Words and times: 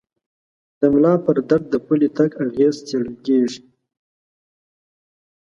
د 0.79 0.81
ملا 0.93 1.13
پر 1.25 1.37
درد 1.49 1.65
د 1.71 1.75
پلي 1.85 2.09
تګ 2.17 2.29
اغېز 2.45 2.75
څېړل 2.87 3.13
کېږي. 3.25 3.61